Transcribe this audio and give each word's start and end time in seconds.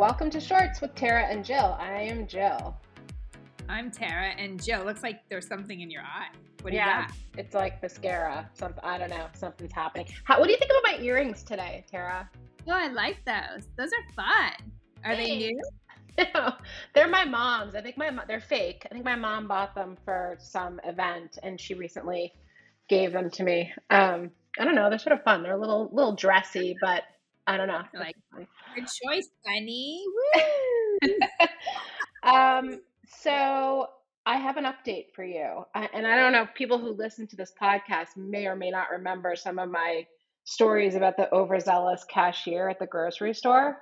Welcome 0.00 0.30
to 0.30 0.40
Shorts 0.40 0.80
with 0.80 0.94
Tara 0.94 1.24
and 1.24 1.44
Jill. 1.44 1.76
I 1.78 2.00
am 2.00 2.26
Jill. 2.26 2.74
I'm 3.68 3.90
Tara, 3.90 4.28
and 4.28 4.60
Jill, 4.60 4.82
looks 4.82 5.02
like 5.02 5.20
there's 5.28 5.46
something 5.46 5.82
in 5.82 5.90
your 5.90 6.00
eye. 6.00 6.28
What 6.62 6.70
do 6.70 6.76
yeah, 6.78 7.02
you 7.02 7.06
got? 7.08 7.16
it's 7.36 7.54
like 7.54 7.82
mascara. 7.82 8.48
Something 8.54 8.82
I 8.82 8.96
don't 8.96 9.10
know. 9.10 9.26
Something's 9.34 9.74
happening. 9.74 10.06
How, 10.24 10.40
what 10.40 10.46
do 10.46 10.52
you 10.52 10.58
think 10.58 10.70
about 10.70 10.96
my 10.96 11.04
earrings 11.04 11.42
today, 11.42 11.84
Tara? 11.90 12.30
Oh, 12.66 12.72
I 12.72 12.88
like 12.88 13.18
those. 13.26 13.68
Those 13.76 13.90
are 13.92 14.14
fun. 14.14 14.72
Are 15.04 15.14
they 15.14 15.36
new? 15.36 15.60
No, 16.16 16.54
they're 16.94 17.06
my 17.06 17.26
mom's. 17.26 17.74
I 17.74 17.82
think 17.82 17.98
my 17.98 18.08
mo- 18.08 18.22
they're 18.26 18.40
fake. 18.40 18.86
I 18.90 18.94
think 18.94 19.04
my 19.04 19.16
mom 19.16 19.48
bought 19.48 19.74
them 19.74 19.98
for 20.02 20.38
some 20.40 20.80
event, 20.84 21.36
and 21.42 21.60
she 21.60 21.74
recently 21.74 22.32
gave 22.88 23.12
them 23.12 23.28
to 23.32 23.42
me. 23.42 23.70
Um, 23.90 24.30
I 24.58 24.64
don't 24.64 24.74
know. 24.74 24.88
They're 24.88 24.98
sort 24.98 25.18
of 25.18 25.24
fun. 25.24 25.42
They're 25.42 25.56
a 25.56 25.60
little 25.60 25.90
little 25.92 26.14
dressy, 26.16 26.74
but 26.80 27.02
I 27.50 27.56
don't 27.56 27.68
know. 27.68 27.82
Like- 27.94 28.16
Good 28.74 28.86
choice, 29.04 29.28
Bunny. 29.44 30.04
Woo! 31.02 31.08
um, 32.22 32.80
so 33.08 33.88
I 34.26 34.36
have 34.36 34.56
an 34.56 34.64
update 34.64 35.06
for 35.14 35.24
you, 35.24 35.64
I, 35.74 35.88
and 35.92 36.06
I 36.06 36.16
don't 36.16 36.32
know. 36.32 36.46
People 36.54 36.78
who 36.78 36.90
listen 36.92 37.26
to 37.28 37.36
this 37.36 37.52
podcast 37.60 38.16
may 38.16 38.46
or 38.46 38.54
may 38.54 38.70
not 38.70 38.90
remember 38.90 39.34
some 39.34 39.58
of 39.58 39.70
my 39.70 40.06
stories 40.44 40.94
about 40.94 41.16
the 41.16 41.32
overzealous 41.34 42.04
cashier 42.04 42.68
at 42.68 42.78
the 42.78 42.86
grocery 42.86 43.34
store. 43.34 43.78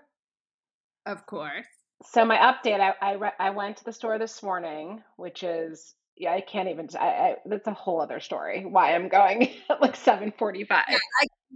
of 1.06 1.27
course. 1.27 1.66
So 2.05 2.24
my 2.24 2.36
update, 2.36 2.80
I 2.80 2.94
I, 3.02 3.12
re- 3.14 3.30
I 3.41 3.50
went 3.50 3.77
to 3.78 3.84
the 3.84 3.92
store 3.92 4.19
this 4.19 4.42
morning, 4.42 5.02
which 5.16 5.42
is 5.42 5.94
yeah, 6.16 6.32
I 6.32 6.41
can't 6.41 6.69
even. 6.69 6.88
I, 6.98 7.06
I 7.06 7.36
that's 7.46 7.66
a 7.66 7.72
whole 7.72 8.00
other 8.00 8.20
story. 8.20 8.64
Why 8.64 8.94
I'm 8.94 9.08
going 9.08 9.50
at 9.70 9.80
like 9.83 9.96
seven 9.96 10.33
forty 10.39 10.64
five. 10.64 10.84
Yeah, 10.89 10.98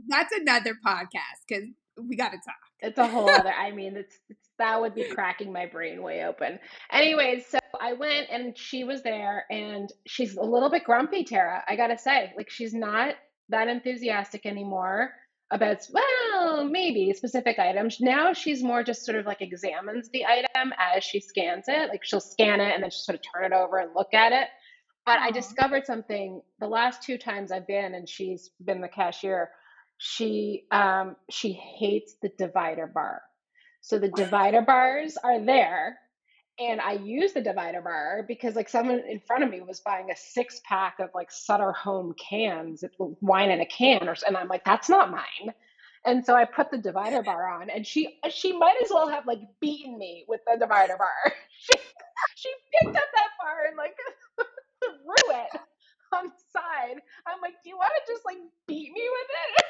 that's 0.08 0.32
another 0.36 0.74
podcast 0.84 1.38
because 1.48 1.64
we 2.00 2.16
got 2.16 2.30
to 2.30 2.36
talk. 2.36 2.56
It's 2.80 2.98
a 2.98 3.06
whole 3.06 3.28
other. 3.28 3.52
I 3.52 3.70
mean, 3.72 3.96
it's, 3.96 4.18
it's 4.28 4.48
that 4.58 4.80
would 4.80 4.94
be 4.94 5.04
cracking 5.04 5.52
my 5.52 5.66
brain 5.66 6.02
way 6.02 6.24
open. 6.24 6.58
Anyways, 6.90 7.46
so 7.46 7.58
I 7.80 7.94
went 7.94 8.28
and 8.30 8.56
she 8.56 8.84
was 8.84 9.02
there, 9.02 9.44
and 9.50 9.92
she's 10.06 10.36
a 10.36 10.42
little 10.42 10.70
bit 10.70 10.84
grumpy, 10.84 11.24
Tara. 11.24 11.62
I 11.66 11.76
gotta 11.76 11.98
say, 11.98 12.32
like 12.36 12.50
she's 12.50 12.74
not 12.74 13.14
that 13.48 13.68
enthusiastic 13.68 14.46
anymore 14.46 15.12
about 15.50 15.86
well, 15.92 16.64
maybe 16.64 17.12
specific 17.12 17.58
items. 17.58 18.00
Now 18.00 18.32
she's 18.32 18.62
more 18.62 18.82
just 18.82 19.04
sort 19.04 19.18
of 19.18 19.26
like 19.26 19.42
examines 19.42 20.08
the 20.10 20.24
item 20.24 20.72
as 20.78 21.04
she 21.04 21.20
scans 21.20 21.64
it. 21.68 21.90
Like 21.90 22.02
she'll 22.02 22.20
scan 22.20 22.60
it 22.60 22.74
and 22.74 22.82
then 22.82 22.90
she'll 22.90 23.02
sort 23.02 23.18
of 23.18 23.22
turn 23.34 23.52
it 23.52 23.54
over 23.54 23.78
and 23.78 23.90
look 23.94 24.14
at 24.14 24.32
it. 24.32 24.48
But 25.04 25.18
I 25.18 25.30
discovered 25.30 25.84
something 25.84 26.40
the 26.60 26.68
last 26.68 27.02
two 27.02 27.18
times 27.18 27.50
I've 27.52 27.66
been, 27.66 27.94
and 27.94 28.08
she's 28.08 28.50
been 28.64 28.80
the 28.80 28.88
cashier 28.88 29.50
she 30.02 30.64
um 30.72 31.16
she 31.30 31.52
hates 31.52 32.16
the 32.22 32.30
divider 32.38 32.88
bar. 32.88 33.22
So 33.82 33.98
the 33.98 34.08
divider 34.10 34.62
bars 34.62 35.16
are 35.22 35.40
there 35.40 35.98
and 36.58 36.80
i 36.80 36.92
use 36.92 37.34
the 37.34 37.42
divider 37.42 37.82
bar 37.82 38.24
because 38.28 38.56
like 38.56 38.68
someone 38.68 39.02
in 39.08 39.20
front 39.20 39.44
of 39.44 39.50
me 39.50 39.60
was 39.60 39.80
buying 39.80 40.10
a 40.10 40.16
six 40.16 40.60
pack 40.68 41.00
of 41.00 41.10
like 41.14 41.30
sutter 41.30 41.72
home 41.72 42.14
cans 42.18 42.84
wine 43.20 43.50
in 43.50 43.60
a 43.60 43.66
can 43.66 44.08
or 44.08 44.16
and 44.26 44.36
i'm 44.36 44.48
like 44.48 44.64
that's 44.64 44.88
not 44.88 45.10
mine. 45.10 45.54
And 46.06 46.24
so 46.24 46.34
i 46.36 46.46
put 46.46 46.70
the 46.70 46.78
divider 46.78 47.22
bar 47.24 47.48
on 47.48 47.70
and 47.70 47.86
she 47.86 48.18
she 48.30 48.56
might 48.56 48.76
as 48.84 48.90
well 48.90 49.08
have 49.08 49.26
like 49.26 49.40
beaten 49.60 49.98
me 49.98 50.24
with 50.28 50.40
the 50.46 50.58
divider 50.58 50.96
bar. 50.98 51.34
She, 51.64 51.78
she 52.36 52.50
picked 52.72 52.96
up 52.96 53.04
that 53.14 53.30
bar 53.40 53.66
and 53.68 53.76
like 53.76 53.96
threw 54.84 55.36
it 55.36 55.60
on 56.12 56.26
the 56.26 56.32
side 56.52 57.00
i'm 57.26 57.40
like 57.42 57.54
do 57.64 57.70
you 57.70 57.76
want 57.76 57.90
to 58.04 58.12
just 58.12 58.24
like 58.26 58.38
beat 58.68 58.92
me 58.92 59.02
with 59.02 59.30
it 59.30 59.66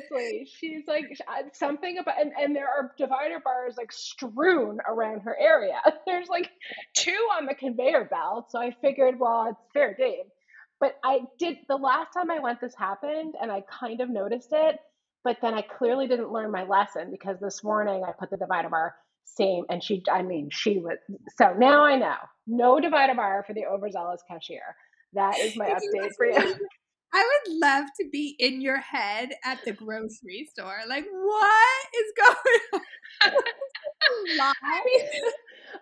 Honestly, 0.00 0.48
she's 0.58 0.86
like 0.86 1.04
uh, 1.28 1.48
something 1.52 1.98
about, 1.98 2.20
and, 2.20 2.32
and 2.38 2.54
there 2.54 2.68
are 2.68 2.92
divider 2.96 3.40
bars 3.42 3.74
like 3.76 3.92
strewn 3.92 4.78
around 4.88 5.20
her 5.20 5.36
area. 5.38 5.80
There's 6.06 6.28
like 6.28 6.50
two 6.94 7.28
on 7.36 7.46
the 7.46 7.54
conveyor 7.54 8.06
belt, 8.10 8.50
so 8.50 8.58
I 8.58 8.74
figured, 8.80 9.18
well, 9.18 9.48
it's 9.50 9.72
fair 9.72 9.94
game. 9.94 10.24
But 10.80 10.96
I 11.04 11.20
did 11.38 11.58
the 11.68 11.76
last 11.76 12.12
time 12.12 12.30
I 12.30 12.38
went, 12.40 12.60
this 12.60 12.74
happened, 12.74 13.34
and 13.40 13.52
I 13.52 13.62
kind 13.70 14.00
of 14.00 14.08
noticed 14.08 14.48
it. 14.52 14.76
But 15.22 15.38
then 15.42 15.52
I 15.52 15.62
clearly 15.62 16.08
didn't 16.08 16.32
learn 16.32 16.50
my 16.50 16.64
lesson 16.64 17.10
because 17.10 17.38
this 17.40 17.62
morning 17.62 18.02
I 18.06 18.12
put 18.12 18.30
the 18.30 18.38
divider 18.38 18.70
bar 18.70 18.94
same, 19.24 19.64
and 19.68 19.82
she, 19.82 20.02
I 20.10 20.22
mean, 20.22 20.48
she 20.50 20.78
was. 20.78 20.96
So 21.36 21.54
now 21.58 21.84
I 21.84 21.96
know, 21.96 22.16
no 22.46 22.80
divider 22.80 23.14
bar 23.14 23.44
for 23.46 23.52
the 23.52 23.66
overzealous 23.66 24.22
cashier. 24.28 24.62
That 25.12 25.38
is 25.38 25.56
my 25.56 25.66
update 25.66 26.10
for 26.16 26.26
you. 26.26 26.56
I 27.12 27.28
would 27.46 27.56
love 27.60 27.86
to 28.00 28.08
be 28.10 28.36
in 28.38 28.60
your 28.60 28.78
head 28.78 29.30
at 29.44 29.64
the 29.64 29.72
grocery 29.72 30.48
store. 30.50 30.78
Like, 30.88 31.06
what 31.10 31.86
is 31.94 32.12
going 32.16 32.82
on? 33.24 33.32
I 34.62 34.82
mean, 34.84 35.22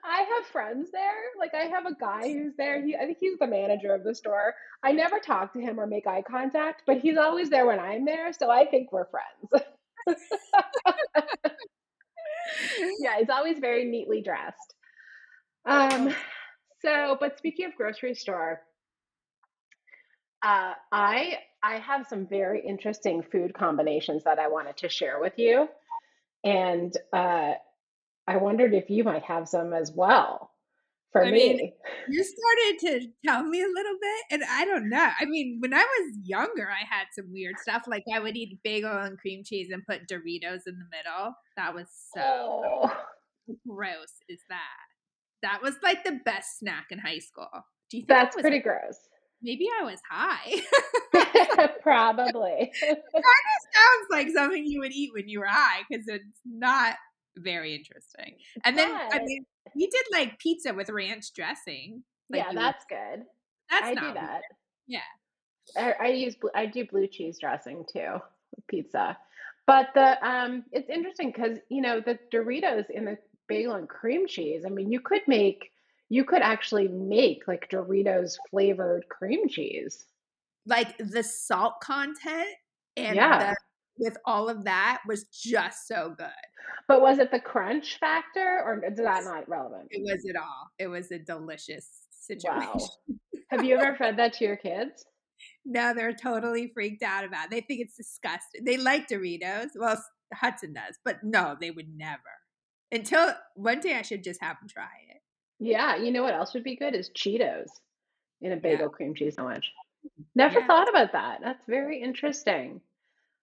I 0.05 0.21
have 0.23 0.47
friends 0.47 0.91
there. 0.93 1.15
Like 1.39 1.55
I 1.55 1.65
have 1.67 1.87
a 1.87 1.95
guy 1.95 2.33
who's 2.33 2.55
there. 2.57 2.85
He, 2.85 2.97
I 2.97 3.01
think 3.01 3.19
he's 3.21 3.39
the 3.39 3.47
manager 3.47 3.95
of 3.95 4.05
the 4.05 4.15
store. 4.15 4.55
I 4.83 4.93
never 4.93 5.19
talk 5.19 5.53
to 5.55 5.61
him 5.61 5.79
or 5.79 5.87
make 5.87 6.07
eye 6.07 6.23
contact, 6.23 6.83
but 6.87 6.99
he's 6.99 7.17
always 7.17 7.51
there 7.51 7.67
when 7.67 7.79
I'm 7.79 8.05
there. 8.05 8.33
So 8.33 8.51
I 8.51 8.67
think 8.67 8.93
we're 8.93 9.07
friends. 9.07 9.67
yeah, 13.01 13.19
he's 13.19 13.31
always 13.31 13.59
very 13.59 13.85
neatly 13.85 14.23
dressed. 14.23 14.75
Um, 15.67 16.15
so, 16.83 17.17
but 17.21 17.39
speaking 17.39 17.67
of 17.67 17.75
grocery 17.77 18.15
store, 18.15 18.63
uh, 20.43 20.75
I 20.93 21.39
I 21.63 21.79
have 21.79 22.07
some 22.09 22.27
very 22.27 22.65
interesting 22.67 23.23
food 23.23 23.55
combinations 23.55 24.25
that 24.25 24.39
I 24.39 24.49
wanted 24.49 24.77
to 24.79 24.89
share 24.89 25.21
with 25.21 25.35
you, 25.37 25.69
and 26.45 26.93
uh, 27.13 27.53
I 28.27 28.37
wondered 28.37 28.75
if 28.75 28.91
you 28.91 29.05
might 29.05 29.25
have 29.25 29.49
some 29.49 29.73
as 29.73 29.93
well 29.93 30.51
for 31.13 31.25
I 31.25 31.31
me. 31.31 31.55
mean, 31.55 31.73
You 32.09 32.25
started 32.25 32.79
to 32.81 33.09
tell 33.27 33.45
me 33.45 33.63
a 33.63 33.67
little 33.67 33.97
bit, 34.01 34.25
and 34.31 34.43
I 34.49 34.65
don't 34.65 34.89
know. 34.89 35.09
I 35.21 35.25
mean, 35.25 35.59
when 35.61 35.75
I 35.75 35.85
was 35.85 36.17
younger, 36.25 36.69
I 36.69 36.85
had 36.89 37.07
some 37.13 37.33
weird 37.33 37.59
stuff. 37.61 37.83
Like 37.87 38.05
I 38.13 38.21
would 38.21 38.37
eat 38.37 38.59
bagel 38.63 38.91
and 38.91 39.19
cream 39.19 39.43
cheese 39.45 39.69
and 39.73 39.87
put 39.87 40.09
Doritos 40.09 40.67
in 40.67 40.79
the 40.79 40.89
middle. 40.91 41.35
That 41.57 41.75
was 41.75 41.87
so 42.15 42.21
oh, 42.23 42.93
gross. 43.67 44.13
Is 44.29 44.41
that? 44.49 44.59
That 45.43 45.63
was 45.63 45.75
like 45.83 46.05
the 46.05 46.21
best 46.25 46.59
snack 46.59 46.87
in 46.91 46.99
high 46.99 47.21
school. 47.21 47.49
Do 47.91 47.97
you 47.97 48.03
think 48.03 48.09
that's 48.09 48.37
was, 48.37 48.43
pretty 48.43 48.61
gross. 48.61 48.99
Maybe 49.43 49.69
I 49.81 49.85
was 49.85 50.01
high. 50.09 50.61
Probably. 51.83 52.73
kind 52.81 52.97
of 52.97 53.01
Sounds 53.15 54.07
like 54.11 54.29
something 54.31 54.65
you 54.65 54.81
would 54.81 54.93
eat 54.93 55.11
when 55.15 55.29
you 55.29 55.41
were 55.41 55.47
high 55.47 55.83
because 55.89 56.05
it's 56.09 56.41
not 56.45 56.97
very 57.37 57.75
interesting. 57.75 58.37
And 58.65 58.77
then 58.77 58.91
I 58.91 59.21
mean, 59.25 59.45
we 59.75 59.87
did 59.87 60.05
like 60.13 60.39
pizza 60.39 60.75
with 60.75 60.91
ranch 60.91 61.33
dressing. 61.35 62.03
Like 62.31 62.41
yeah, 62.41 62.51
you 62.51 62.57
would- 62.57 62.63
that's 62.65 62.85
good. 62.89 63.23
that's 63.71 63.87
I 63.87 63.93
not 63.93 64.03
do 64.03 64.15
that. 64.15 64.41
Yeah. 64.87 65.01
I, 65.77 65.95
I 66.01 66.07
use 66.09 66.37
I 66.55 66.67
do 66.67 66.87
blue 66.87 67.07
cheese 67.07 67.39
dressing 67.41 67.85
too 67.93 68.15
with 68.57 68.67
pizza. 68.67 69.17
But 69.67 69.91
the 69.95 70.27
um 70.27 70.65
it's 70.73 70.89
interesting 70.89 71.31
because 71.31 71.59
you 71.69 71.83
know 71.83 72.01
the 72.01 72.19
Doritos 72.33 72.89
in 72.91 73.05
the 73.05 73.19
bagel 73.49 73.75
and 73.75 73.89
cream 73.89 74.27
cheese, 74.27 74.65
I 74.67 74.71
mean 74.71 74.91
you 74.91 75.01
could 75.01 75.23
make 75.29 75.71
you 76.09 76.25
could 76.25 76.43
actually 76.43 76.89
make 76.89 77.47
like 77.47 77.69
Doritos 77.71 78.37
flavored 78.51 79.07
cream 79.09 79.49
cheese. 79.49 80.07
like 80.67 80.97
the 80.99 81.23
salt 81.23 81.81
content 81.81 82.49
and 82.97 83.17
Yeah. 83.17 83.55
the, 83.55 83.57
with 84.05 84.17
all 84.27 84.49
of 84.51 84.65
that 84.65 85.01
was 85.07 85.25
just 85.25 85.87
so 85.89 86.15
good. 86.17 86.29
But 86.87 87.01
was 87.01 87.19
it 87.19 87.31
the 87.31 87.41
crunch 87.41 87.99
factor 87.99 88.63
or 88.65 88.85
is 88.85 88.97
that 88.99 89.25
not 89.25 89.49
relevant? 89.49 89.89
It 89.91 90.03
was 90.03 90.25
it 90.27 90.37
all. 90.37 90.69
It 90.79 90.89
was 90.89 91.11
a 91.11 91.19
delicious 91.19 91.89
situation. 92.11 92.61
Wow. 92.61 92.91
Have 93.51 93.65
you 93.65 93.79
ever 93.79 93.97
fed 93.97 94.19
that 94.19 94.35
to 94.35 94.45
your 94.45 94.57
kids? 94.57 95.05
No, 95.65 95.95
they're 95.95 96.13
totally 96.13 96.71
freaked 96.75 97.03
out 97.03 97.25
about 97.25 97.47
it. 97.47 97.51
They 97.51 97.61
think 97.63 97.81
it's 97.81 97.97
disgusting. 97.97 98.65
They 98.65 98.77
like 98.77 99.09
Doritos. 99.09 99.69
Well, 99.75 100.03
Hudson 100.35 100.75
does, 100.75 100.99
but 101.05 101.23
no, 101.23 101.57
they 101.59 101.71
would 101.71 101.89
never. 101.97 102.21
Until 102.93 103.33
one 103.55 103.81
day 103.81 103.97
I 103.97 104.03
should 104.03 104.23
just 104.23 104.43
have 104.43 104.57
them 104.61 104.69
try 104.69 104.89
it. 105.09 105.23
Yeah, 105.61 105.97
you 105.97 106.13
know 106.13 106.23
what 106.23 106.35
else 106.35 106.55
would 106.55 106.65
be 106.65 106.77
good 106.77 106.95
is 106.95 107.11
Cheetos 107.11 107.69
in 108.41 108.53
a 108.53 108.57
Yeah. 108.57 108.61
bagel 108.61 108.89
cream 108.91 109.15
cheese 109.15 109.35
sandwich. 109.35 109.73
Never 110.35 110.61
Yeah. 110.61 110.67
thought 110.67 110.89
about 110.89 111.13
that. 111.13 111.41
That's 111.43 111.65
very 111.67 112.01
interesting. 112.03 112.81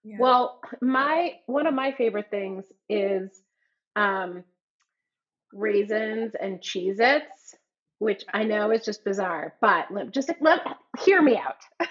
Yeah. 0.04 0.18
Well, 0.20 0.62
my 0.82 1.40
one 1.48 1.68
of 1.68 1.74
my 1.74 1.92
favorite 1.94 2.30
things 2.30 2.66
is 2.90 3.44
um, 3.96 4.44
raisins 5.54 6.36
and 6.36 6.62
Cheez 6.62 7.00
Its, 7.00 7.56
which 8.00 8.24
I 8.34 8.44
know 8.44 8.72
is 8.72 8.86
just 8.86 9.04
bizarre, 9.04 9.56
but 9.62 9.92
let, 9.92 10.12
just 10.12 10.32
let, 10.42 10.62
hear 11.00 11.22
me 11.22 11.38
out. 11.38 11.62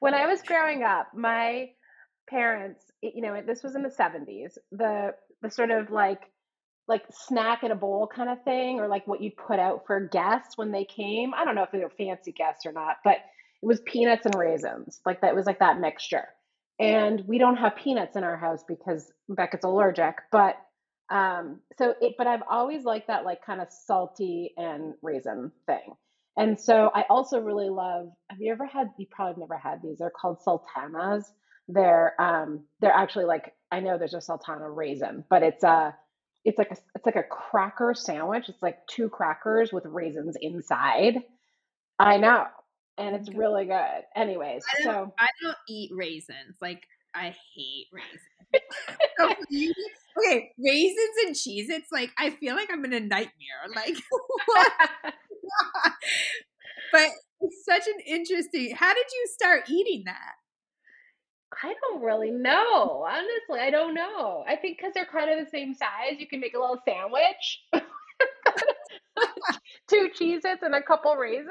when 0.00 0.14
I 0.14 0.26
was 0.26 0.42
growing 0.42 0.82
up, 0.82 1.08
my 1.14 1.70
parents, 2.28 2.90
y- 3.02 3.12
you 3.14 3.22
know, 3.22 3.40
this 3.42 3.62
was 3.62 3.74
in 3.74 3.82
the 3.82 3.88
70s, 3.90 4.58
the 4.72 5.14
the 5.42 5.50
sort 5.50 5.70
of 5.70 5.90
like 5.90 6.22
like 6.88 7.04
snack 7.12 7.62
in 7.64 7.70
a 7.72 7.76
bowl 7.76 8.06
kind 8.14 8.30
of 8.30 8.42
thing, 8.44 8.80
or 8.80 8.88
like 8.88 9.06
what 9.06 9.20
you'd 9.22 9.36
put 9.36 9.58
out 9.58 9.84
for 9.86 10.00
guests 10.08 10.56
when 10.58 10.72
they 10.72 10.84
came. 10.84 11.32
I 11.34 11.44
don't 11.44 11.54
know 11.54 11.62
if 11.64 11.72
they 11.72 11.78
were 11.80 11.90
fancy 11.96 12.32
guests 12.32 12.66
or 12.66 12.72
not, 12.72 12.96
but 13.04 13.14
it 13.62 13.66
was 13.66 13.80
peanuts 13.86 14.26
and 14.26 14.34
raisins. 14.36 15.00
Like 15.06 15.22
that 15.22 15.34
was 15.34 15.46
like 15.46 15.60
that 15.60 15.80
mixture. 15.80 16.26
and 16.78 17.22
we 17.26 17.38
don't 17.38 17.56
have 17.56 17.76
peanuts 17.76 18.16
in 18.16 18.24
our 18.24 18.36
house 18.36 18.64
because 18.66 19.12
Beckett's 19.28 19.64
allergic. 19.64 20.16
But 20.32 20.56
um, 21.10 21.60
so 21.78 21.94
it, 22.00 22.14
but 22.18 22.26
I've 22.26 22.42
always 22.50 22.84
liked 22.84 23.08
that 23.08 23.24
like 23.24 23.44
kind 23.44 23.60
of 23.60 23.68
salty 23.70 24.52
and 24.56 24.94
raisin 25.02 25.52
thing. 25.66 25.94
And 26.36 26.58
so 26.60 26.90
I 26.94 27.04
also 27.10 27.40
really 27.40 27.68
love. 27.70 28.08
Have 28.30 28.40
you 28.40 28.52
ever 28.52 28.66
had? 28.66 28.88
You 28.98 29.06
probably 29.10 29.40
never 29.40 29.56
had 29.58 29.82
these. 29.82 29.98
They're 29.98 30.10
called 30.10 30.42
sultanas. 30.42 31.32
They're 31.68 32.14
um, 32.20 32.64
they're 32.80 32.92
actually 32.92 33.26
like 33.26 33.54
I 33.70 33.80
know 33.80 33.98
there's 33.98 34.14
a 34.14 34.20
sultana 34.20 34.68
raisin, 34.70 35.24
but 35.30 35.42
it's 35.42 35.62
a 35.64 35.94
it's 36.44 36.58
like 36.58 36.70
a 36.70 36.76
it's 36.94 37.06
like 37.06 37.16
a 37.16 37.22
cracker 37.24 37.94
sandwich. 37.94 38.48
It's 38.48 38.62
like 38.62 38.86
two 38.86 39.08
crackers 39.08 39.72
with 39.72 39.86
raisins 39.86 40.36
inside. 40.40 41.22
I 41.98 42.18
know, 42.18 42.46
and 42.98 43.16
it's 43.16 43.30
really 43.34 43.66
good. 43.66 44.02
Anyways, 44.16 44.64
I 44.80 44.84
so 44.84 45.14
I 45.18 45.28
don't 45.42 45.56
eat 45.68 45.90
raisins. 45.94 46.56
Like 46.60 46.82
I 47.14 47.34
hate 47.54 47.86
raisins. 47.92 48.20
So 49.18 49.30
you- 49.50 49.74
okay, 50.18 50.52
raisins 50.58 51.16
and 51.26 51.36
cheese. 51.36 51.68
It's 51.70 51.90
like 51.92 52.10
I 52.18 52.30
feel 52.30 52.54
like 52.56 52.68
I'm 52.72 52.84
in 52.84 52.92
a 52.92 53.00
nightmare. 53.00 53.30
Like 53.74 53.96
but 56.92 57.08
it's 57.40 57.64
such 57.64 57.86
an 57.86 58.00
interesting. 58.06 58.74
How 58.74 58.92
did 58.94 59.06
you 59.12 59.26
start 59.32 59.68
eating 59.70 60.04
that? 60.06 60.34
I 61.62 61.74
don't 61.80 62.02
really 62.02 62.30
know. 62.30 63.06
Honestly, 63.08 63.60
I 63.60 63.70
don't 63.70 63.94
know. 63.94 64.44
I 64.46 64.56
think 64.56 64.78
because 64.78 64.92
they're 64.94 65.06
kind 65.06 65.30
of 65.30 65.44
the 65.44 65.50
same 65.50 65.74
size, 65.74 66.18
you 66.18 66.26
can 66.26 66.40
make 66.40 66.54
a 66.54 66.58
little 66.58 66.80
sandwich. 66.84 67.62
Two 69.88 70.08
cheeses 70.14 70.58
and 70.62 70.74
a 70.74 70.82
couple 70.82 71.14
raisins. 71.16 71.48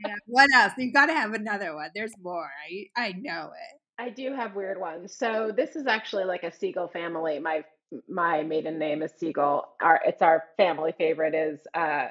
Yeah. 0.00 0.14
What 0.26 0.48
else? 0.54 0.72
You've 0.78 0.94
got 0.94 1.06
to 1.06 1.14
have 1.14 1.34
another 1.34 1.74
one. 1.74 1.90
There's 1.94 2.14
more. 2.22 2.48
I 2.68 2.86
I 2.96 3.12
know 3.12 3.52
it. 3.52 3.80
I 3.98 4.10
do 4.10 4.32
have 4.34 4.54
weird 4.54 4.78
ones. 4.80 5.14
So 5.16 5.52
this 5.54 5.76
is 5.76 5.86
actually 5.86 6.24
like 6.24 6.44
a 6.44 6.52
Siegel 6.52 6.88
family. 6.88 7.38
My 7.38 7.64
my 8.08 8.42
maiden 8.42 8.78
name 8.78 9.02
is 9.02 9.12
Siegel. 9.18 9.64
Our 9.80 10.00
it's 10.06 10.22
our 10.22 10.44
family 10.56 10.92
favorite 10.96 11.34
is 11.34 11.60
uh, 11.74 12.08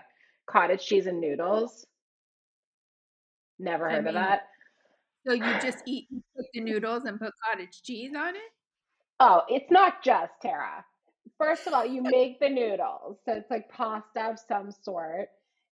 cottage 0.47 0.85
cheese 0.85 1.07
and 1.07 1.21
noodles. 1.21 1.85
Never 3.59 3.89
I 3.89 3.95
heard 3.95 4.07
of 4.07 4.13
that. 4.15 4.47
So 5.27 5.33
you 5.33 5.59
just 5.61 5.79
eat 5.85 6.07
you 6.09 6.21
cook 6.35 6.45
the 6.53 6.61
noodles 6.61 7.03
and 7.05 7.19
put 7.19 7.33
cottage 7.43 7.81
cheese 7.83 8.13
on 8.15 8.35
it? 8.35 8.51
Oh, 9.19 9.43
it's 9.49 9.69
not 9.71 10.03
just 10.03 10.31
Tara. 10.41 10.85
First 11.37 11.67
of 11.67 11.73
all, 11.73 11.85
you 11.85 12.01
make 12.01 12.39
the 12.39 12.49
noodles. 12.49 13.17
So 13.25 13.33
it's 13.33 13.51
like 13.51 13.69
pasta 13.69 14.29
of 14.29 14.39
some 14.47 14.71
sort. 14.83 15.29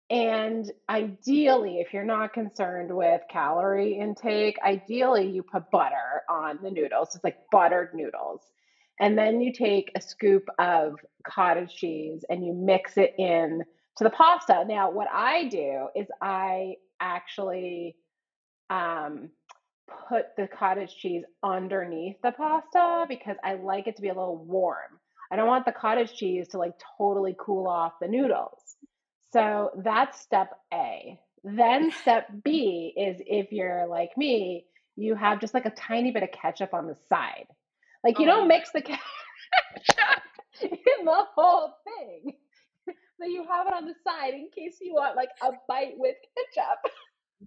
And 0.10 0.72
ideally, 0.90 1.80
if 1.80 1.94
you're 1.94 2.04
not 2.04 2.34
concerned 2.34 2.96
with 2.96 3.22
calorie 3.31 3.98
intake, 3.98 4.57
ideally 4.63 5.28
you 5.28 5.42
put 5.42 5.72
butter 5.72 6.22
on 6.30 6.60
the 6.62 6.69
noodles. 6.69 7.16
It's 7.16 7.24
like 7.24 7.38
buttered 7.52 7.94
noodles. 7.94 8.42
And 9.00 9.18
then 9.18 9.42
you 9.42 9.52
take 9.52 9.92
a 9.96 10.02
scoop 10.02 10.44
of 10.60 11.00
cottage 11.28 11.75
cheese 11.75 12.24
and 12.30 12.46
you 12.46 12.54
mix 12.54 12.98
it 12.98 13.16
in 13.18 13.63
to 13.98 14.04
the 14.04 14.10
pasta. 14.10 14.63
Now, 14.68 14.92
what 14.92 15.07
I 15.12 15.48
do 15.48 15.88
is 15.96 16.07
I 16.22 16.75
actually 17.00 17.96
um, 18.69 19.30
put 20.09 20.35
the 20.37 20.47
cottage 20.47 20.95
cheese 20.95 21.23
underneath 21.43 22.15
the 22.23 22.31
pasta 22.31 23.05
because 23.07 23.37
I 23.43 23.55
like 23.55 23.87
it 23.87 23.95
to 23.97 24.01
be 24.01 24.09
a 24.09 24.13
little 24.13 24.37
warm. 24.37 24.99
I 25.31 25.35
don't 25.35 25.47
want 25.47 25.65
the 25.65 25.71
cottage 25.71 26.15
cheese 26.15 26.49
to 26.49 26.57
like 26.57 26.73
totally 26.97 27.35
cool 27.39 27.67
off 27.67 27.93
the 27.99 28.07
noodles. 28.07 28.75
So 29.33 29.71
that's 29.83 30.19
step 30.21 30.51
A. 30.73 31.19
Then 31.43 31.91
step 32.01 32.27
B 32.43 32.93
is 32.95 33.21
if 33.25 33.51
you're 33.51 33.87
like 33.87 34.17
me, 34.17 34.65
you 34.95 35.15
have 35.15 35.41
just 35.41 35.53
like 35.53 35.65
a 35.65 35.71
tiny 35.71 36.11
bit 36.11 36.23
of 36.23 36.31
ketchup 36.31 36.73
on 36.73 36.87
the 36.87 36.95
side. 37.09 37.47
Like 38.03 38.19
you 38.19 38.25
Oh 38.25 38.27
don't 38.27 38.47
mix 38.47 38.71
the 38.71 38.81
ketchup 38.81 38.99
in 40.61 41.05
the 41.05 41.23
whole 41.35 41.73
thing. 41.83 42.33
So 43.17 43.25
you 43.25 43.45
have 43.49 43.65
it 43.65 43.73
on 43.73 43.85
the 43.85 43.95
side 44.03 44.33
in 44.33 44.49
case 44.53 44.75
you 44.81 44.93
want 44.93 45.15
like 45.15 45.29
a 45.41 45.51
bite 45.69 45.93
with 45.95 46.17
ketchup. 46.35 46.91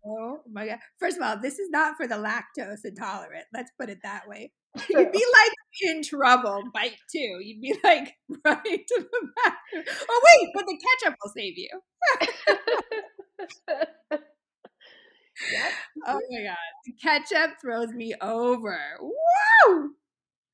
Oh 0.05 0.40
my 0.50 0.67
god. 0.67 0.79
First 0.99 1.17
of 1.17 1.23
all, 1.23 1.40
this 1.40 1.58
is 1.58 1.70
not 1.70 1.96
for 1.96 2.06
the 2.06 2.14
lactose 2.17 2.85
intolerant. 2.85 3.46
Let's 3.52 3.70
put 3.79 3.90
it 3.90 3.99
that 4.02 4.29
way. 4.29 4.52
True. 4.79 5.00
You'd 5.00 5.12
be 5.12 5.25
like 5.32 5.52
in 5.82 6.02
trouble, 6.02 6.62
bite 6.75 6.96
two. 7.11 7.38
You'd 7.43 7.61
be 7.61 7.75
like 7.82 8.14
right 8.44 8.62
to 8.64 9.06
the 9.11 9.29
bathroom. 9.44 9.85
Oh 10.08 10.20
wait, 10.25 10.50
but 10.55 10.67
the 10.67 10.79
ketchup 10.79 11.17
will 11.23 11.32
save 11.37 11.55
you. 11.56 11.69
Yep. 15.52 15.73
Oh 16.06 16.20
my 16.31 16.43
god. 16.43 16.56
The 16.87 16.93
ketchup 17.00 17.61
throws 17.61 17.93
me 17.93 18.14
over. 18.20 18.79
Woo! 19.00 19.90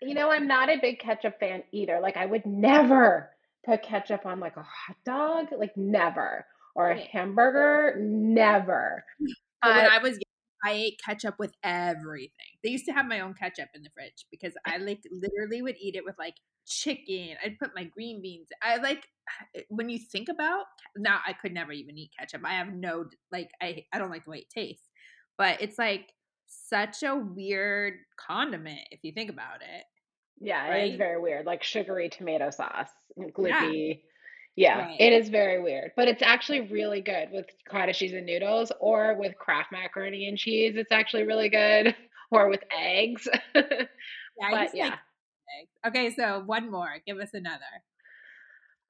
You 0.03 0.15
know, 0.15 0.31
I'm 0.31 0.47
not 0.47 0.69
a 0.69 0.77
big 0.81 0.99
ketchup 0.99 1.41
fan 1.41 1.63
either. 1.73 2.01
Like, 2.01 2.17
I 2.17 2.27
would 2.27 2.45
never 2.45 3.31
put 3.65 3.83
ketchup 3.83 4.27
on 4.27 4.41
like 4.41 4.57
a 4.57 4.63
hot 4.63 4.97
dog, 5.07 5.47
like 5.59 5.77
never, 5.77 6.45
or 6.75 6.91
a 6.91 7.01
hamburger, 7.13 7.97
never. 8.01 9.05
But 9.63 9.77
when 9.77 9.87
I 9.87 9.99
was 9.99 10.13
young, 10.13 10.21
I 10.65 10.73
ate 10.73 11.01
ketchup 11.05 11.37
with 11.39 11.55
everything. 11.63 12.31
They 12.63 12.71
used 12.71 12.87
to 12.87 12.93
have 12.93 13.07
my 13.07 13.21
own 13.21 13.35
ketchup 13.35 13.69
in 13.75 13.83
the 13.83 13.91
fridge 13.91 14.27
because 14.31 14.55
I 14.67 14.79
like 14.79 15.03
literally 15.11 15.63
would 15.63 15.77
eat 15.79 15.97
it 15.97 16.05
with 16.05 16.17
like 16.19 16.37
chicken. 16.67 17.37
I'd 17.45 17.59
put 17.59 17.75
my 17.75 17.85
green 17.85 18.23
beans. 18.23 18.49
I 18.63 18.77
like 18.77 19.07
when 19.69 19.89
you 19.89 19.99
think 19.99 20.29
about 20.29 20.65
now 20.97 21.21
I 21.27 21.33
could 21.33 21.53
never 21.53 21.73
even 21.73 21.99
eat 21.99 22.13
ketchup. 22.19 22.43
I 22.45 22.55
have 22.55 22.73
no 22.73 23.07
like 23.33 23.51
I 23.61 23.85
I 23.93 23.99
don't 23.99 24.11
like 24.11 24.25
the 24.25 24.31
way 24.31 24.39
it 24.39 24.51
tastes. 24.51 24.89
But 25.37 25.61
it's 25.63 25.79
like 25.79 26.13
such 26.47 27.03
a 27.03 27.17
weird 27.17 27.95
condiment 28.17 28.81
if 28.91 29.01
you 29.03 29.13
think 29.13 29.31
about 29.31 29.63
it, 29.63 29.85
yeah, 30.41 30.67
it 30.69 30.91
is 30.91 30.97
very 30.97 31.21
weird, 31.21 31.47
like 31.47 31.63
sugary 31.63 32.09
tomato 32.09 32.51
sauce, 32.51 32.91
and 33.17 33.33
Yeah, 33.39 33.73
gloopy. 33.73 34.03
Yeah, 34.57 34.79
right. 34.79 34.97
it 34.99 35.13
is 35.13 35.29
very 35.31 35.61
weird, 35.63 35.93
but 35.97 36.09
it's 36.09 36.23
actually 36.23 36.61
really 36.63 37.01
good 37.01 37.31
with 37.33 37.47
cottage 37.69 37.99
cheese 37.99 38.13
and 38.13 38.27
noodles, 38.27 38.71
or 38.81 39.17
with 39.19 39.37
Kraft 39.39 39.73
macaroni 39.73 40.29
and 40.29 40.39
cheese. 40.39 40.75
It's 40.77 40.93
actually 40.93 41.25
really 41.25 41.49
good, 41.49 41.95
or 42.31 42.49
with 42.49 42.63
eggs. 42.77 43.29
Yeah, 44.39 44.51
But 44.51 44.71
to 44.71 44.71
like 44.71 44.71
yeah, 44.75 44.97
eggs. 45.61 45.71
Okay, 45.87 46.11
so 46.15 46.43
one 46.45 46.71
more. 46.71 46.99
Give 47.07 47.19
us 47.19 47.31
another. 47.35 47.65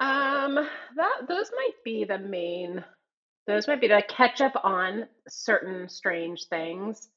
um, 0.00 0.54
that 0.96 1.28
those 1.28 1.50
might 1.56 1.74
be 1.84 2.04
the 2.04 2.18
main. 2.18 2.84
Those 3.46 3.66
might 3.68 3.80
be 3.80 3.88
like 3.88 4.08
ketchup 4.08 4.52
on 4.64 5.06
certain 5.28 5.88
strange 5.88 6.46
things. 6.48 7.08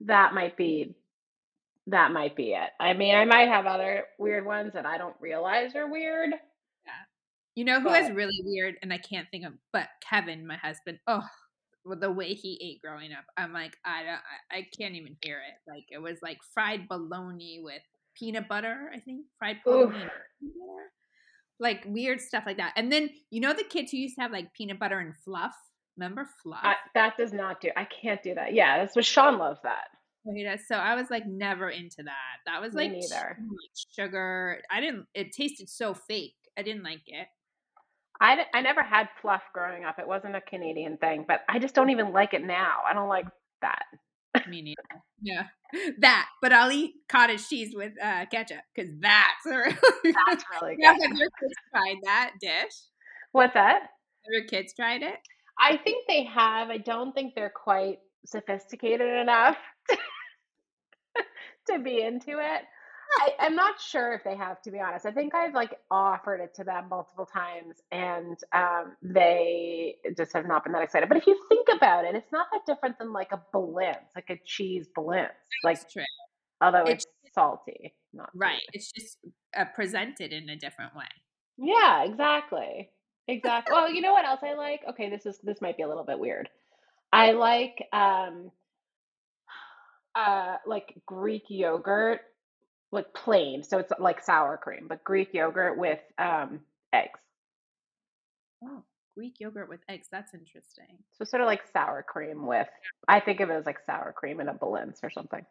That 0.00 0.34
might 0.34 0.56
be 0.56 0.94
that 1.88 2.12
might 2.12 2.36
be 2.36 2.52
it. 2.52 2.70
I 2.80 2.92
mean, 2.94 3.14
I 3.14 3.24
might 3.24 3.48
have 3.48 3.66
other 3.66 4.04
weird 4.18 4.44
ones 4.46 4.74
that 4.74 4.86
I 4.86 4.98
don't 4.98 5.16
realize 5.20 5.74
are 5.76 5.90
weird, 5.90 6.30
Yeah. 6.30 6.47
You 7.58 7.64
know 7.64 7.80
who 7.80 7.92
is 7.92 8.06
but 8.06 8.14
really 8.14 8.40
weird 8.44 8.76
and 8.82 8.92
I 8.92 8.98
can't 8.98 9.26
think 9.32 9.44
of 9.44 9.52
but 9.72 9.88
Kevin, 10.08 10.46
my 10.46 10.58
husband. 10.58 11.00
Oh, 11.08 11.24
the 11.84 12.08
way 12.08 12.32
he 12.34 12.56
ate 12.62 12.80
growing 12.80 13.12
up. 13.12 13.24
I'm 13.36 13.52
like, 13.52 13.76
I 13.84 14.04
don't 14.04 14.20
I, 14.52 14.58
I 14.58 14.66
can't 14.78 14.94
even 14.94 15.16
hear 15.22 15.38
it. 15.38 15.68
Like 15.68 15.82
it 15.90 15.98
was 15.98 16.18
like 16.22 16.38
fried 16.54 16.86
bologna 16.86 17.58
with 17.60 17.82
peanut 18.14 18.46
butter, 18.46 18.92
I 18.94 19.00
think. 19.00 19.26
Fried 19.40 19.56
bologna 19.64 20.02
and 20.02 20.10
peanut 20.40 20.54
butter. 20.56 20.92
Like 21.58 21.82
weird 21.88 22.20
stuff 22.20 22.44
like 22.46 22.58
that. 22.58 22.74
And 22.76 22.92
then 22.92 23.10
you 23.32 23.40
know 23.40 23.52
the 23.52 23.64
kids 23.64 23.90
who 23.90 23.96
used 23.96 24.14
to 24.14 24.20
have 24.20 24.30
like 24.30 24.54
peanut 24.54 24.78
butter 24.78 25.00
and 25.00 25.16
fluff? 25.24 25.56
Remember 25.96 26.28
fluff? 26.44 26.60
I, 26.62 26.76
that 26.94 27.16
does 27.16 27.32
not 27.32 27.60
do. 27.60 27.70
I 27.76 27.86
can't 27.86 28.22
do 28.22 28.36
that. 28.36 28.54
Yeah, 28.54 28.78
that's 28.78 28.94
what 28.94 29.04
Sean 29.04 29.36
loves 29.36 29.58
that. 29.64 29.86
So 30.68 30.76
I 30.76 30.94
was 30.94 31.10
like 31.10 31.26
never 31.26 31.70
into 31.70 32.04
that. 32.04 32.36
That 32.46 32.60
was 32.60 32.72
Me 32.74 32.84
like 32.84 32.92
too 32.92 32.98
neither. 33.00 33.38
sugar. 33.96 34.62
I 34.70 34.80
didn't 34.80 35.06
it 35.12 35.32
tasted 35.32 35.68
so 35.68 35.92
fake. 35.92 36.36
I 36.56 36.62
didn't 36.62 36.84
like 36.84 37.02
it. 37.06 37.26
I, 38.20 38.44
I 38.52 38.60
never 38.62 38.82
had 38.82 39.08
fluff 39.22 39.42
growing 39.54 39.84
up. 39.84 39.98
It 39.98 40.08
wasn't 40.08 40.36
a 40.36 40.40
Canadian 40.40 40.96
thing, 40.96 41.24
but 41.26 41.42
I 41.48 41.58
just 41.58 41.74
don't 41.74 41.90
even 41.90 42.12
like 42.12 42.34
it 42.34 42.44
now. 42.44 42.78
I 42.88 42.92
don't 42.92 43.08
like 43.08 43.26
that. 43.62 43.84
Me 44.48 44.62
neither. 44.62 45.02
Yeah, 45.20 45.44
that. 45.98 46.28
But 46.42 46.52
I'll 46.52 46.70
eat 46.70 46.94
cottage 47.08 47.48
cheese 47.48 47.74
with 47.74 47.92
uh, 48.02 48.26
ketchup 48.26 48.58
because 48.74 48.90
that's 49.00 49.22
really. 49.46 49.74
That's 50.26 50.44
really 50.60 50.76
good. 50.76 50.84
have 50.84 51.16
your 51.16 51.30
kids 51.40 51.54
tried 51.70 51.96
that 52.04 52.32
dish? 52.40 52.72
What's 53.32 53.54
that? 53.54 53.80
Have 53.82 54.32
your 54.32 54.44
kids 54.44 54.74
tried 54.74 55.02
it? 55.02 55.16
I 55.58 55.76
think 55.76 56.06
they 56.06 56.24
have. 56.24 56.70
I 56.70 56.78
don't 56.78 57.12
think 57.12 57.34
they're 57.34 57.50
quite 57.54 57.98
sophisticated 58.26 59.08
enough 59.08 59.56
to 61.68 61.78
be 61.78 62.02
into 62.02 62.38
it. 62.38 62.62
I, 63.20 63.30
I'm 63.40 63.56
not 63.56 63.80
sure 63.80 64.12
if 64.12 64.24
they 64.24 64.36
have, 64.36 64.60
to 64.62 64.70
be 64.70 64.80
honest. 64.80 65.06
I 65.06 65.12
think 65.12 65.34
I've 65.34 65.54
like 65.54 65.78
offered 65.90 66.40
it 66.40 66.54
to 66.54 66.64
them 66.64 66.88
multiple 66.90 67.26
times 67.26 67.76
and 67.90 68.36
um, 68.52 68.96
they 69.02 69.96
just 70.16 70.32
have 70.34 70.46
not 70.46 70.64
been 70.64 70.72
that 70.72 70.82
excited. 70.82 71.08
But 71.08 71.18
if 71.18 71.26
you 71.26 71.40
think 71.48 71.68
about 71.74 72.04
it, 72.04 72.14
it's 72.14 72.32
not 72.32 72.46
that 72.52 72.66
different 72.66 72.98
than 72.98 73.12
like 73.12 73.32
a 73.32 73.40
blintz, 73.54 74.14
like 74.14 74.30
a 74.30 74.38
cheese 74.44 74.86
blintz, 74.96 75.30
like 75.64 75.88
true. 75.90 76.02
although 76.60 76.84
It's 76.84 77.06
it's 77.24 77.34
salty, 77.34 77.94
not 78.12 78.30
right. 78.34 78.62
It's 78.72 78.92
just 78.92 79.18
uh, 79.56 79.64
presented 79.74 80.32
in 80.32 80.48
a 80.48 80.56
different 80.56 80.94
way. 80.94 81.04
Yeah, 81.56 82.04
exactly. 82.04 82.90
Exactly. 83.26 83.72
Well, 83.72 83.92
you 83.92 84.00
know 84.00 84.12
what 84.12 84.24
else 84.24 84.40
I 84.42 84.54
like? 84.54 84.80
Okay, 84.90 85.10
this 85.10 85.26
is 85.26 85.38
this 85.42 85.60
might 85.60 85.76
be 85.76 85.82
a 85.82 85.88
little 85.88 86.04
bit 86.04 86.18
weird. 86.18 86.48
I 87.12 87.32
like 87.32 87.86
um 87.92 88.50
uh, 90.14 90.56
like 90.66 90.94
Greek 91.06 91.44
yogurt, 91.48 92.20
like 92.92 93.12
plain. 93.14 93.62
So 93.62 93.78
it's 93.78 93.92
like 93.98 94.22
sour 94.22 94.56
cream, 94.56 94.86
but 94.88 95.04
Greek 95.04 95.34
yogurt 95.34 95.78
with 95.78 96.00
um, 96.18 96.60
eggs. 96.92 97.20
Oh, 98.64 98.82
Greek 99.16 99.40
yogurt 99.40 99.68
with 99.68 99.80
eggs. 99.88 100.08
That's 100.10 100.34
interesting. 100.34 100.98
So 101.12 101.24
sort 101.24 101.42
of 101.42 101.46
like 101.46 101.62
sour 101.72 102.04
cream 102.06 102.46
with, 102.46 102.68
I 103.06 103.20
think 103.20 103.40
of 103.40 103.50
it 103.50 103.54
as 103.54 103.66
like 103.66 103.78
sour 103.84 104.14
cream 104.16 104.40
in 104.40 104.48
a 104.48 104.54
blintz 104.54 105.00
or 105.02 105.10
something. 105.10 105.44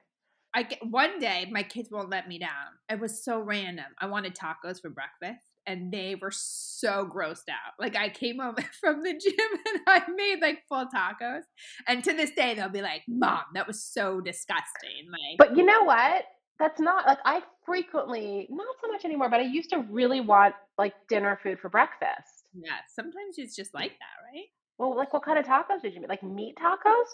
I 0.53 0.63
get, 0.63 0.79
one 0.87 1.19
day 1.19 1.47
my 1.51 1.61
kids 1.61 1.91
won't 1.91 2.09
let 2.09 2.27
me 2.27 2.39
down. 2.39 2.49
It 2.89 2.99
was 2.99 3.23
so 3.23 3.39
random. 3.39 3.85
I 3.99 4.07
wanted 4.07 4.35
tacos 4.35 4.81
for 4.81 4.89
breakfast 4.89 5.45
and 5.67 5.91
they 5.91 6.15
were 6.15 6.31
so 6.31 7.05
grossed 7.05 7.49
out. 7.49 7.73
Like 7.77 7.95
I 7.95 8.09
came 8.09 8.39
home 8.39 8.55
from 8.81 9.03
the 9.03 9.11
gym 9.13 9.59
and 9.73 9.81
I 9.85 10.01
made 10.15 10.39
like 10.41 10.63
full 10.67 10.87
tacos. 10.87 11.43
And 11.87 12.03
to 12.05 12.13
this 12.13 12.31
day 12.31 12.55
they'll 12.55 12.69
be 12.69 12.81
like, 12.81 13.03
"Mom, 13.07 13.43
that 13.53 13.67
was 13.67 13.83
so 13.83 14.21
disgusting." 14.21 15.11
Like 15.11 15.37
But 15.37 15.57
you 15.57 15.65
know 15.65 15.83
what? 15.83 16.23
That's 16.59 16.79
not 16.79 17.05
like 17.05 17.19
I 17.25 17.41
frequently, 17.65 18.47
not 18.49 18.75
so 18.81 18.91
much 18.91 19.05
anymore, 19.05 19.29
but 19.29 19.39
I 19.39 19.43
used 19.43 19.69
to 19.71 19.85
really 19.89 20.21
want 20.21 20.55
like 20.77 20.93
dinner 21.07 21.39
food 21.43 21.59
for 21.59 21.69
breakfast. 21.69 22.47
Yeah, 22.53 22.77
sometimes 22.93 23.35
it's 23.37 23.55
just 23.55 23.73
like 23.73 23.91
that, 23.91 24.33
right? 24.33 24.45
Well, 24.77 24.95
like 24.95 25.13
what 25.13 25.23
kind 25.23 25.37
of 25.37 25.45
tacos 25.45 25.81
did 25.81 25.93
you 25.93 26.01
make? 26.01 26.09
Like 26.09 26.23
meat 26.23 26.55
tacos? 26.57 27.05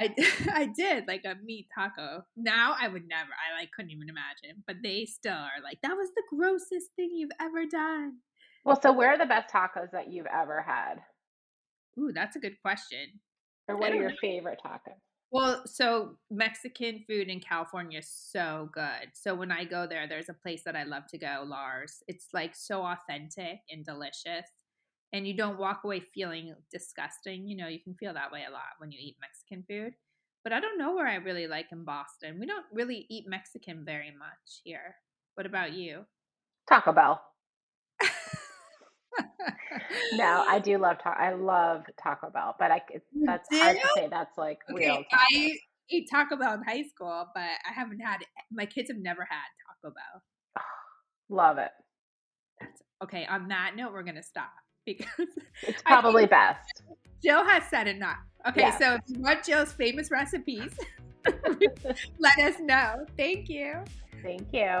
I, 0.00 0.14
I 0.52 0.66
did 0.66 1.06
like 1.06 1.24
a 1.24 1.34
meat 1.44 1.68
taco. 1.74 2.24
Now 2.36 2.76
I 2.80 2.88
would 2.88 3.08
never. 3.08 3.30
I 3.30 3.60
like 3.60 3.70
couldn't 3.72 3.90
even 3.90 4.08
imagine. 4.08 4.62
But 4.66 4.76
they 4.82 5.04
still 5.04 5.32
are 5.32 5.62
like 5.62 5.78
that 5.82 5.96
was 5.96 6.10
the 6.14 6.22
grossest 6.30 6.90
thing 6.96 7.10
you've 7.12 7.30
ever 7.40 7.66
done. 7.66 8.18
Well, 8.64 8.80
so 8.80 8.92
where 8.92 9.10
are 9.10 9.18
the 9.18 9.26
best 9.26 9.52
tacos 9.52 9.90
that 9.92 10.12
you've 10.12 10.26
ever 10.26 10.62
had? 10.62 10.96
Ooh, 11.98 12.12
that's 12.12 12.36
a 12.36 12.38
good 12.38 12.60
question. 12.62 13.20
Or 13.66 13.76
what 13.76 13.92
are 13.92 13.96
your 13.96 14.10
know. 14.10 14.16
favorite 14.20 14.60
tacos? 14.64 15.00
Well, 15.30 15.62
so 15.66 16.16
Mexican 16.30 17.04
food 17.06 17.28
in 17.28 17.40
California 17.40 17.98
is 17.98 18.08
so 18.08 18.70
good. 18.72 19.10
So 19.12 19.34
when 19.34 19.52
I 19.52 19.64
go 19.64 19.86
there, 19.86 20.08
there's 20.08 20.30
a 20.30 20.34
place 20.34 20.62
that 20.64 20.74
I 20.74 20.84
love 20.84 21.06
to 21.08 21.18
go, 21.18 21.44
Lars. 21.46 22.02
It's 22.08 22.28
like 22.32 22.54
so 22.56 22.82
authentic 22.82 23.60
and 23.70 23.84
delicious. 23.84 24.48
And 25.12 25.26
you 25.26 25.36
don't 25.36 25.58
walk 25.58 25.82
away 25.84 26.00
feeling 26.00 26.54
disgusting. 26.72 27.46
You 27.46 27.56
know, 27.58 27.68
you 27.68 27.80
can 27.80 27.94
feel 27.94 28.14
that 28.14 28.32
way 28.32 28.44
a 28.48 28.52
lot 28.52 28.78
when 28.78 28.90
you 28.90 28.98
eat 29.00 29.16
Mexican 29.20 29.64
food. 29.68 29.94
But 30.44 30.52
I 30.54 30.60
don't 30.60 30.78
know 30.78 30.94
where 30.94 31.06
I 31.06 31.16
really 31.16 31.46
like 31.46 31.66
in 31.72 31.84
Boston. 31.84 32.38
We 32.38 32.46
don't 32.46 32.66
really 32.72 33.06
eat 33.10 33.24
Mexican 33.28 33.84
very 33.84 34.12
much 34.18 34.62
here. 34.64 34.96
What 35.34 35.46
about 35.46 35.72
you? 35.72 36.04
Taco 36.68 36.92
Bell. 36.92 37.20
No, 40.12 40.44
I 40.46 40.58
do 40.60 40.78
love 40.78 40.98
taco. 40.98 41.18
I 41.20 41.32
love 41.34 41.84
Taco 42.02 42.30
Bell, 42.30 42.54
but 42.58 42.70
I 42.70 42.78
mm, 42.78 43.24
that's 43.26 43.48
do? 43.50 43.58
hard 43.60 43.76
to 43.76 43.88
say. 43.94 44.08
That's 44.10 44.36
like 44.38 44.58
real. 44.72 44.96
Taco. 44.96 45.06
I 45.12 45.50
ate 45.90 46.08
Taco 46.10 46.36
Bell 46.36 46.54
in 46.54 46.62
high 46.62 46.82
school, 46.84 47.26
but 47.34 47.42
I 47.42 47.72
haven't 47.74 48.00
had 48.00 48.18
my 48.52 48.66
kids 48.66 48.90
have 48.90 48.98
never 48.98 49.26
had 49.28 49.46
Taco 49.82 49.94
Bell. 49.94 50.22
Love 51.28 51.58
it. 51.58 51.70
That's 52.60 52.82
okay. 53.04 53.26
On 53.26 53.48
that 53.48 53.72
note, 53.76 53.92
we're 53.92 54.02
gonna 54.02 54.22
stop 54.22 54.50
because 54.86 55.06
It's 55.62 55.82
probably 55.82 56.26
best. 56.26 56.82
Jill 57.22 57.44
has 57.44 57.64
said 57.68 57.86
enough. 57.88 58.18
Okay, 58.48 58.60
Yeah. 58.62 58.78
so 58.78 58.94
if 58.94 59.00
you 59.08 59.20
want 59.20 59.44
Jill's 59.44 59.72
famous 59.72 60.10
recipes, 60.10 60.72
let 62.18 62.38
us 62.38 62.58
know. 62.60 63.04
Thank 63.16 63.48
you. 63.48 63.74
Thank 64.22 64.52
you. 64.52 64.80